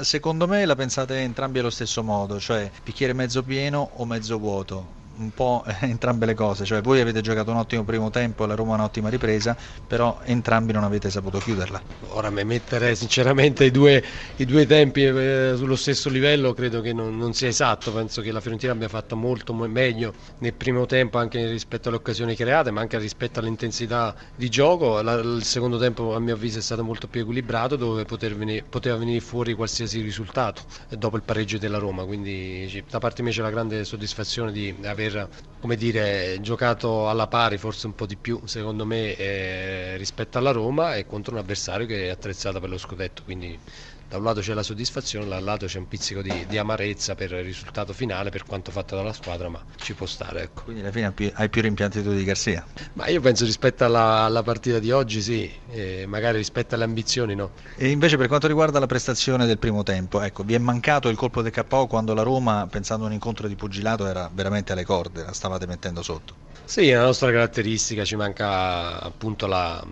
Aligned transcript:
Secondo 0.00 0.46
me 0.46 0.64
la 0.64 0.74
pensate 0.74 1.18
entrambi 1.20 1.58
allo 1.58 1.70
stesso 1.70 2.02
modo, 2.02 2.38
cioè 2.40 2.70
bicchiere 2.82 3.12
mezzo 3.12 3.42
pieno 3.42 3.90
o 3.96 4.04
mezzo 4.04 4.38
vuoto 4.38 4.96
un 5.18 5.30
po' 5.30 5.64
entrambe 5.80 6.26
le 6.26 6.34
cose, 6.34 6.64
cioè 6.64 6.80
voi 6.80 7.00
avete 7.00 7.20
giocato 7.20 7.50
un 7.50 7.58
ottimo 7.58 7.84
primo 7.84 8.10
tempo, 8.10 8.46
la 8.46 8.54
Roma 8.54 8.74
un'ottima 8.74 9.08
ripresa, 9.08 9.56
però 9.86 10.20
entrambi 10.24 10.72
non 10.72 10.84
avete 10.84 11.10
saputo 11.10 11.38
chiuderla. 11.38 11.80
Ora 12.10 12.30
mi 12.30 12.44
mettere 12.44 12.94
sinceramente 12.94 13.64
i 13.64 13.70
due, 13.70 14.02
i 14.36 14.44
due 14.44 14.66
tempi 14.66 15.04
eh, 15.04 15.54
sullo 15.56 15.76
stesso 15.76 16.08
livello 16.08 16.54
credo 16.54 16.80
che 16.80 16.92
non, 16.92 17.16
non, 17.16 17.34
sia 17.34 17.48
esatto, 17.48 17.92
penso 17.92 18.20
che 18.22 18.32
la 18.32 18.40
Fiorentina 18.40 18.72
abbia 18.72 18.88
fatto 18.88 19.16
molto 19.16 19.52
meglio 19.54 20.14
nel 20.38 20.54
primo 20.54 20.86
tempo 20.86 21.18
anche 21.18 21.50
rispetto 21.50 21.88
alle 21.88 21.98
occasioni 21.98 22.34
create, 22.34 22.70
ma 22.70 22.80
anche 22.80 22.98
rispetto 22.98 23.40
all'intensità 23.40 24.14
di 24.34 24.48
gioco, 24.48 25.00
la, 25.02 25.14
il 25.14 25.42
secondo 25.42 25.78
tempo 25.78 26.14
a 26.14 26.20
mio 26.20 26.34
avviso 26.34 26.58
è 26.58 26.62
stato 26.62 26.84
molto 26.84 27.08
più 27.08 27.22
equilibrato 27.22 27.76
dove 27.76 28.04
venire, 28.34 28.64
poteva 28.68 28.96
venire 28.96 29.20
fuori 29.20 29.54
qualsiasi 29.54 30.00
risultato 30.00 30.62
dopo 30.96 31.16
il 31.16 31.22
pareggio 31.22 31.58
della 31.58 31.78
Roma, 31.78 32.04
quindi 32.04 32.82
da 32.88 32.98
parte 32.98 33.22
mia 33.22 33.32
c'è 33.32 33.42
la 33.42 33.50
grande 33.50 33.84
soddisfazione 33.84 34.52
di 34.52 34.74
aver 34.84 35.07
aver 35.08 35.28
come 35.58 35.76
dire, 35.76 36.38
giocato 36.40 37.08
alla 37.08 37.26
pari, 37.26 37.58
forse 37.58 37.86
un 37.86 37.94
po' 37.94 38.06
di 38.06 38.16
più 38.16 38.40
secondo 38.46 38.86
me 38.86 39.14
eh, 39.16 39.96
rispetto 39.96 40.38
alla 40.38 40.52
Roma 40.52 40.94
e 40.96 41.04
contro 41.06 41.32
un 41.34 41.40
avversario 41.40 41.86
che 41.86 42.06
è 42.06 42.08
attrezzato 42.10 42.60
per 42.60 42.68
lo 42.70 42.78
scudetto. 42.78 43.22
Quindi 43.24 43.60
da 44.08 44.16
un 44.16 44.24
lato 44.24 44.40
c'è 44.40 44.54
la 44.54 44.62
soddisfazione, 44.62 45.26
dall'altro 45.26 45.66
c'è 45.68 45.76
un 45.76 45.86
pizzico 45.86 46.22
di, 46.22 46.46
di, 46.48 46.56
amarezza 46.56 47.14
per 47.14 47.32
il 47.32 47.44
risultato 47.44 47.92
finale, 47.92 48.30
per 48.30 48.44
quanto 48.44 48.70
fatto 48.70 48.96
dalla 48.96 49.12
squadra, 49.12 49.50
ma 49.50 49.62
ci 49.76 49.92
può 49.92 50.06
stare. 50.06 50.44
Ecco. 50.44 50.62
Quindi 50.62 50.80
alla 50.80 50.90
fine 50.90 51.32
hai 51.34 51.48
più 51.50 51.60
rimpianti 51.60 52.02
tu 52.02 52.14
di 52.14 52.24
Garcia? 52.24 52.64
Ma 52.94 53.06
io 53.08 53.20
penso 53.20 53.44
rispetto 53.44 53.84
alla, 53.84 54.20
alla 54.22 54.42
partita 54.42 54.78
di 54.78 54.90
oggi 54.90 55.20
sì, 55.20 55.52
eh, 55.70 56.06
magari 56.06 56.38
rispetto 56.38 56.74
alle 56.74 56.84
ambizioni 56.84 57.34
no. 57.34 57.50
E 57.76 57.90
invece 57.90 58.16
per 58.16 58.28
quanto 58.28 58.46
riguarda 58.46 58.78
la 58.78 58.86
prestazione 58.86 59.44
del 59.44 59.58
primo 59.58 59.82
tempo, 59.82 60.22
ecco, 60.22 60.42
vi 60.42 60.54
è 60.54 60.58
mancato 60.58 61.10
il 61.10 61.16
colpo 61.16 61.42
del 61.42 61.52
KO 61.52 61.86
quando 61.86 62.14
la 62.14 62.22
Roma, 62.22 62.66
pensando 62.70 63.04
a 63.04 63.08
un 63.08 63.12
incontro 63.12 63.46
di 63.46 63.56
pugilato, 63.56 64.06
era 64.06 64.30
veramente 64.32 64.72
alle 64.72 64.86
corde, 64.86 65.22
la 65.22 65.34
stavate 65.34 65.66
mettendo 65.66 66.02
sotto? 66.02 66.46
Sì, 66.64 66.88
è 66.88 66.94
la 66.94 67.04
nostra 67.04 67.30
caratteristica, 67.30 68.04
ci 68.04 68.16
manca 68.16 69.00
appunto 69.00 69.46
la 69.46 69.84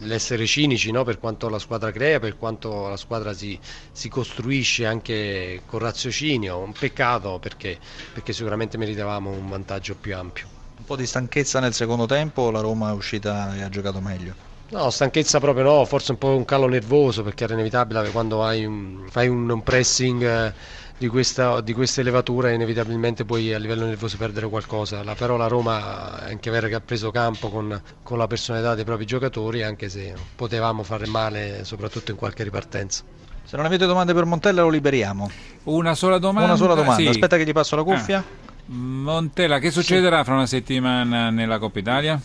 l'essere 0.00 0.46
cinici 0.46 0.90
no? 0.90 1.04
per 1.04 1.18
quanto 1.18 1.48
la 1.48 1.58
squadra 1.58 1.90
crea, 1.90 2.18
per 2.18 2.36
quanto 2.36 2.88
la 2.88 2.96
squadra 2.96 3.32
si, 3.32 3.58
si 3.92 4.08
costruisce 4.08 4.86
anche 4.86 5.62
con 5.66 5.80
raziocinio, 5.80 6.58
un 6.58 6.72
peccato 6.72 7.38
perché, 7.38 7.78
perché 8.12 8.32
sicuramente 8.32 8.76
meritavamo 8.78 9.30
un 9.30 9.48
vantaggio 9.48 9.94
più 9.94 10.14
ampio. 10.14 10.48
Un 10.78 10.84
po' 10.84 10.96
di 10.96 11.06
stanchezza 11.06 11.60
nel 11.60 11.74
secondo 11.74 12.06
tempo, 12.06 12.50
la 12.50 12.60
Roma 12.60 12.90
è 12.90 12.92
uscita 12.92 13.54
e 13.56 13.62
ha 13.62 13.68
giocato 13.68 14.00
meglio? 14.00 14.46
No, 14.70 14.90
stanchezza 14.90 15.40
proprio 15.40 15.64
no, 15.64 15.84
forse 15.86 16.12
un 16.12 16.18
po' 16.18 16.36
un 16.36 16.44
calo 16.44 16.68
nervoso 16.68 17.22
perché 17.22 17.44
era 17.44 17.54
inevitabile 17.54 18.10
quando 18.10 18.40
un, 18.40 19.06
fai 19.08 19.26
un, 19.26 19.48
un 19.48 19.62
pressing 19.62 20.22
eh, 20.22 20.54
di 20.98 21.06
questa, 21.08 21.60
di 21.60 21.72
questa, 21.72 22.00
elevatura 22.00 22.50
inevitabilmente 22.50 23.24
puoi 23.24 23.54
a 23.54 23.58
livello 23.58 23.86
nervoso 23.86 24.16
perdere 24.16 24.48
qualcosa. 24.48 25.02
La, 25.04 25.14
però 25.14 25.36
la 25.36 25.46
Roma 25.46 26.26
è 26.26 26.30
anche 26.30 26.50
vero 26.50 26.66
che 26.66 26.74
ha 26.74 26.80
preso 26.80 27.10
campo 27.10 27.48
con, 27.48 27.80
con 28.02 28.18
la 28.18 28.26
personalità 28.26 28.74
dei 28.74 28.84
propri 28.84 29.06
giocatori 29.06 29.62
anche 29.62 29.88
se 29.88 30.14
potevamo 30.34 30.82
fare 30.82 31.06
male 31.06 31.64
soprattutto 31.64 32.10
in 32.10 32.16
qualche 32.16 32.42
ripartenza. 32.42 33.02
Se 33.44 33.56
non 33.56 33.64
avete 33.64 33.86
domande 33.86 34.12
per 34.12 34.24
Montella 34.24 34.62
lo 34.62 34.68
liberiamo. 34.68 35.30
Una 35.64 35.94
sola 35.94 36.18
domanda. 36.18 36.50
Una 36.50 36.58
sola 36.58 36.74
domanda. 36.74 37.00
Sì. 37.00 37.08
Aspetta 37.08 37.36
che 37.36 37.46
gli 37.46 37.52
passo 37.52 37.76
la 37.76 37.82
cuffia. 37.82 38.18
Ah. 38.18 38.46
Montella, 38.66 39.58
che 39.58 39.70
succederà 39.70 40.18
sì. 40.18 40.24
fra 40.24 40.34
una 40.34 40.46
settimana 40.46 41.30
nella 41.30 41.58
Coppa 41.58 41.78
Italia? 41.78 42.20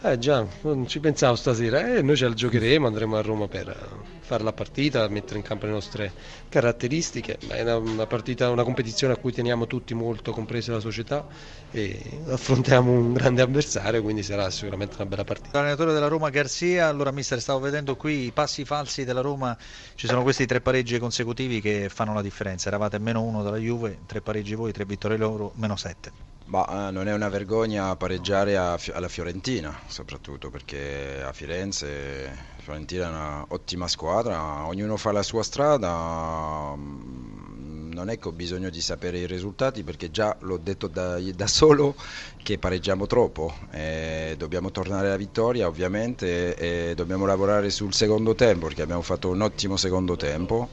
Eh 0.00 0.16
già, 0.16 0.46
non 0.62 0.86
ci 0.86 1.00
pensavo 1.00 1.34
stasera, 1.34 1.96
eh, 1.96 2.02
noi 2.02 2.16
ce 2.16 2.28
la 2.28 2.34
giocheremo, 2.34 2.86
andremo 2.86 3.16
a 3.16 3.20
Roma 3.20 3.48
per 3.48 3.68
eh, 3.68 3.76
fare 4.20 4.44
la 4.44 4.52
partita, 4.52 5.08
mettere 5.08 5.40
in 5.40 5.44
campo 5.44 5.66
le 5.66 5.72
nostre 5.72 6.12
caratteristiche, 6.48 7.36
è 7.48 7.62
una, 7.62 7.78
una, 7.78 8.06
partita, 8.06 8.48
una 8.48 8.62
competizione 8.62 9.14
a 9.14 9.16
cui 9.16 9.32
teniamo 9.32 9.66
tutti 9.66 9.94
molto, 9.94 10.30
compresa 10.30 10.70
la 10.70 10.78
società, 10.78 11.26
e 11.72 12.00
affrontiamo 12.28 12.92
un 12.92 13.12
grande 13.12 13.42
avversario, 13.42 14.00
quindi 14.00 14.22
sarà 14.22 14.48
sicuramente 14.50 14.94
una 14.94 15.06
bella 15.06 15.24
partita. 15.24 15.58
L'allenatore 15.58 15.92
della 15.92 16.06
Roma 16.06 16.30
Garzia, 16.30 16.86
allora 16.86 17.10
mister 17.10 17.40
stavo 17.40 17.58
vedendo 17.58 17.96
qui 17.96 18.26
i 18.26 18.30
passi 18.30 18.64
falsi 18.64 19.04
della 19.04 19.20
Roma, 19.20 19.58
ci 19.96 20.06
sono 20.06 20.22
questi 20.22 20.46
tre 20.46 20.60
pareggi 20.60 20.96
consecutivi 21.00 21.60
che 21.60 21.88
fanno 21.88 22.14
la 22.14 22.22
differenza, 22.22 22.68
eravate 22.68 23.00
meno 23.00 23.22
uno 23.22 23.42
dalla 23.42 23.58
Juve, 23.58 23.98
tre 24.06 24.20
pareggi 24.20 24.54
voi, 24.54 24.70
tre 24.70 24.84
vittorie 24.84 25.16
loro, 25.16 25.50
meno 25.56 25.74
sette. 25.74 26.27
Ma 26.48 26.88
eh, 26.88 26.90
non 26.92 27.08
è 27.08 27.12
una 27.12 27.28
vergogna 27.28 27.94
pareggiare 27.96 28.56
a, 28.56 28.78
alla 28.94 29.08
Fiorentina, 29.08 29.78
soprattutto 29.86 30.48
perché 30.48 31.22
a 31.22 31.32
Firenze 31.32 32.54
Fiorentina 32.60 33.04
è 33.04 33.08
un'ottima 33.08 33.86
squadra, 33.86 34.66
ognuno 34.66 34.96
fa 34.96 35.12
la 35.12 35.22
sua 35.22 35.42
strada, 35.42 36.72
mm, 36.74 37.92
non 37.92 38.08
è 38.08 38.18
che 38.18 38.28
ho 38.28 38.32
bisogno 38.32 38.70
di 38.70 38.80
sapere 38.80 39.18
i 39.18 39.26
risultati 39.26 39.82
perché 39.82 40.10
già 40.10 40.34
l'ho 40.40 40.56
detto 40.56 40.86
da, 40.86 41.20
da 41.20 41.46
solo 41.46 41.94
che 42.42 42.58
pareggiamo 42.58 43.06
troppo, 43.06 43.54
e 43.70 44.34
dobbiamo 44.38 44.70
tornare 44.70 45.08
alla 45.08 45.16
vittoria 45.16 45.66
ovviamente 45.66 46.54
e 46.56 46.94
dobbiamo 46.94 47.26
lavorare 47.26 47.68
sul 47.68 47.92
secondo 47.92 48.34
tempo 48.34 48.66
perché 48.66 48.80
abbiamo 48.80 49.02
fatto 49.02 49.28
un 49.28 49.42
ottimo 49.42 49.76
secondo 49.76 50.16
tempo 50.16 50.70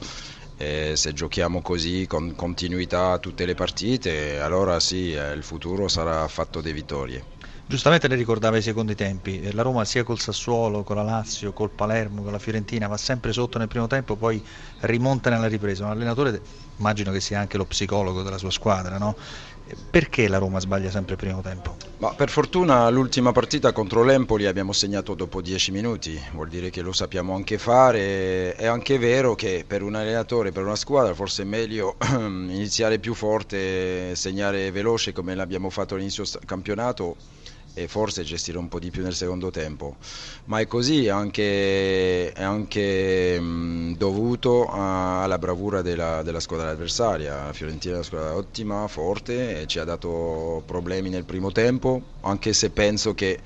e 0.58 0.94
se 0.96 1.14
giochiamo 1.14 1.62
così 1.62 2.06
con 2.08 2.34
continuità 2.36 3.18
tutte 3.20 3.46
le 3.46 3.56
partite, 3.56 4.40
allora 4.40 4.80
sì, 4.80 5.14
eh, 5.14 5.32
il 5.34 5.44
futuro 5.44 5.88
sarà 5.88 6.28
fatto 6.28 6.62
di 6.62 6.72
vittorie. 6.72 7.24
Giustamente 7.68 8.08
lei 8.08 8.18
ricordava 8.18 8.58
i 8.58 8.62
secondi 8.62 8.94
tempi, 8.94 9.52
la 9.52 9.64
Roma 9.64 9.86
sia 9.86 10.04
col 10.04 10.20
Sassuolo, 10.20 10.84
con 10.84 10.98
la 10.98 11.02
Lazio, 11.02 11.52
col 11.52 11.72
Palermo, 11.72 12.22
con 12.22 12.32
la 12.32 12.38
Fiorentina 12.38 12.88
va 12.88 12.96
sempre 12.96 13.34
sotto 13.34 13.58
nel 13.58 13.68
primo 13.68 13.88
tempo, 13.88 14.16
poi 14.16 14.46
rimonta 14.82 15.32
nella 15.32 15.48
ripresa. 15.48 15.84
Un 15.84 15.90
allenatore, 15.90 16.44
immagino 16.78 17.12
che 17.12 17.20
sia 17.20 17.40
anche 17.40 17.58
lo 17.58 17.66
psicologo 17.66 18.22
della 18.22 18.38
sua 18.38 18.52
squadra, 18.52 19.00
no? 19.00 19.18
Perché 19.90 20.28
la 20.28 20.38
Roma 20.38 20.60
sbaglia 20.60 20.92
sempre 20.92 21.14
il 21.14 21.20
primo 21.20 21.42
tempo? 21.42 21.76
Ma 21.98 22.14
per 22.14 22.30
fortuna 22.30 22.88
l'ultima 22.90 23.32
partita 23.32 23.72
contro 23.72 24.04
l'Empoli 24.04 24.46
abbiamo 24.46 24.74
segnato 24.74 25.16
dopo 25.16 25.42
10 25.42 25.72
minuti, 25.72 26.22
vuol 26.34 26.50
dire 26.50 26.70
che 26.70 26.82
lo 26.82 26.92
sappiamo 26.92 27.34
anche 27.34 27.58
fare. 27.58 28.54
È 28.54 28.68
anche 28.68 29.00
vero 29.00 29.34
che 29.34 29.64
per 29.66 29.82
un 29.82 29.96
allenatore, 29.96 30.52
per 30.52 30.64
una 30.64 30.76
squadra, 30.76 31.16
forse 31.16 31.42
è 31.42 31.46
meglio 31.46 31.96
iniziare 32.14 33.00
più 33.00 33.16
forte, 33.16 34.16
segnare 34.16 34.70
veloce 34.70 35.14
come 35.14 35.34
l'abbiamo 35.34 35.72
fatto 35.72 35.96
all'inizio 35.96 36.26
campionato 36.46 37.16
e 37.78 37.90
forse 37.90 38.24
gestire 38.24 38.58
un 38.58 38.70
po' 38.70 38.80
di 38.80 38.90
più 38.90 39.04
nel 39.04 39.14
secondo 39.14 39.52
tempo, 39.52 39.98
ma 40.46 40.62
è 40.62 40.66
così, 40.66 41.10
anche, 41.10 42.32
è 42.32 42.42
anche 42.42 43.38
mh, 43.38 43.98
dovuto 43.98 44.68
alla 44.70 45.38
bravura 45.38 45.82
della, 45.82 46.24
della, 46.24 46.40
squadra 46.40 46.70
avversaria. 46.70 47.46
La 47.46 47.54
Fiorentina 47.54 47.94
è 47.94 47.98
una 47.98 48.06
squadra 48.06 48.34
ottima, 48.34 48.88
forte, 48.88 49.68
ci 49.68 49.78
ha 49.78 49.84
dato 49.84 50.64
problemi 50.66 51.10
nel 51.10 51.26
primo 51.26 51.52
tempo, 51.52 52.02
anche 52.22 52.54
se 52.54 52.70
penso 52.70 53.14
che 53.14 53.42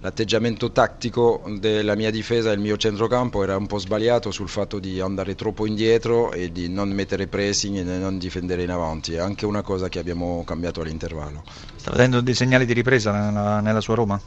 l'atteggiamento 0.00 0.70
tattico 0.70 1.42
della 1.58 1.94
mia 1.94 2.10
difesa 2.10 2.48
e 2.48 2.50
del 2.52 2.60
mio 2.60 2.76
centrocampo 2.76 3.42
era 3.42 3.56
un 3.56 3.66
po' 3.66 3.78
sbagliato 3.78 4.30
sul 4.30 4.48
fatto 4.48 4.78
di 4.78 5.00
andare 5.00 5.34
troppo 5.34 5.66
indietro 5.66 6.32
e 6.32 6.52
di 6.52 6.68
non 6.68 6.90
mettere 6.90 7.26
pressing 7.26 7.78
e 7.78 7.84
di 7.84 7.98
non 7.98 8.18
difendere 8.18 8.62
in 8.62 8.70
avanti, 8.70 9.14
è 9.14 9.18
anche 9.18 9.46
una 9.46 9.62
cosa 9.62 9.88
che 9.88 9.98
abbiamo 9.98 10.44
cambiato 10.44 10.80
all'intervallo. 10.80 11.42
Sta 11.76 11.90
vedendo 11.90 12.20
dei 12.20 12.34
segnali 12.34 12.64
di 12.64 12.72
ripresa 12.72 13.12
nella, 13.12 13.60
nella 13.60 13.80
sua 13.80 13.94
Roma? 13.94 14.20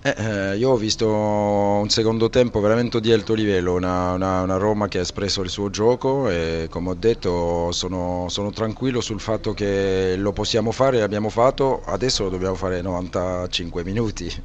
Eh, 0.00 0.14
eh, 0.16 0.56
io 0.56 0.70
ho 0.70 0.76
visto 0.76 1.08
un 1.08 1.88
secondo 1.88 2.30
tempo 2.30 2.60
veramente 2.60 3.00
di 3.00 3.12
alto 3.12 3.34
livello, 3.34 3.74
una, 3.74 4.12
una, 4.12 4.42
una, 4.42 4.56
Roma 4.56 4.86
che 4.86 4.98
ha 4.98 5.02
espresso 5.02 5.42
il 5.42 5.50
suo 5.50 5.70
gioco 5.70 6.28
e 6.28 6.68
come 6.70 6.90
ho 6.90 6.94
detto 6.94 7.72
sono, 7.72 8.26
sono 8.28 8.52
tranquillo 8.52 9.00
sul 9.00 9.20
fatto 9.20 9.54
che 9.54 10.14
lo 10.16 10.32
possiamo 10.32 10.70
fare, 10.70 11.00
l'abbiamo 11.00 11.30
fatto, 11.30 11.82
adesso 11.84 12.22
lo 12.22 12.30
dobbiamo 12.30 12.54
fare 12.54 12.80
95 12.80 13.82
minuti. 13.82 14.42